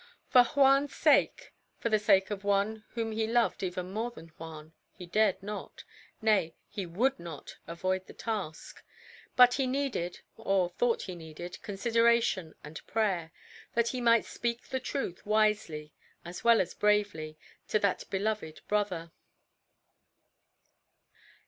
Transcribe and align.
For 0.31 0.41
Juan's 0.43 0.95
sake, 0.95 1.53
for 1.77 1.89
the 1.89 1.99
sake 1.99 2.31
of 2.31 2.43
One 2.43 2.85
whom 2.95 3.11
he 3.11 3.27
loved 3.27 3.61
even 3.61 3.91
more 3.91 4.09
than 4.09 4.29
Juan, 4.29 4.73
he 4.91 5.05
dared 5.05 5.43
not 5.43 5.83
nay, 6.23 6.55
he 6.67 6.87
would 6.87 7.19
not 7.19 7.57
avoid 7.67 8.07
the 8.07 8.13
task. 8.13 8.81
But 9.35 9.53
he 9.53 9.67
needed, 9.67 10.21
or 10.37 10.69
thought 10.69 11.03
he 11.03 11.13
needed, 11.13 11.61
consideration 11.61 12.55
and 12.63 12.83
prayer, 12.87 13.31
that 13.75 13.89
he 13.89 14.01
might 14.01 14.25
speak 14.25 14.69
the 14.69 14.79
truth 14.79 15.23
wisely, 15.23 15.93
as 16.25 16.43
well 16.43 16.61
as 16.61 16.73
bravely, 16.73 17.37
to 17.67 17.77
that 17.77 18.03
beloved 18.09 18.61
brother. 18.67 19.11